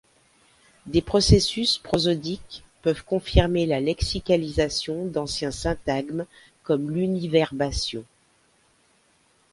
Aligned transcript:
Des 0.87 1.03
processus 1.03 1.77
prosodiques 1.77 2.63
peuvent 2.81 3.03
confirmer 3.05 3.67
la 3.67 3.79
lexicalisation 3.79 5.05
d'anciens 5.05 5.51
syntagmes, 5.51 6.25
comme 6.63 6.89
l'univerbation. 6.89 8.03